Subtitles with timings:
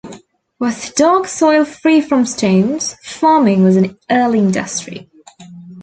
[0.57, 5.11] With dark soil free from stones, farming was an early industry.